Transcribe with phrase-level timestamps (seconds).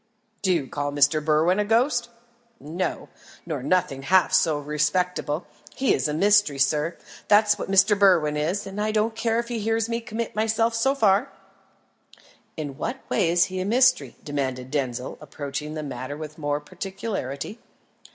[0.41, 1.23] "Do you call Mr.
[1.23, 2.09] Berwin a ghost?"
[2.59, 3.07] "No;
[3.45, 5.45] nor nothing half so respectable.
[5.75, 7.95] He is a mystery, sir, that's what Mr.
[7.95, 11.31] Berwin is, and I don't care if he hears me commit myself so far."
[12.57, 17.59] "In what way is he a mystery?" demanded Denzil, approaching the matter with more particularity.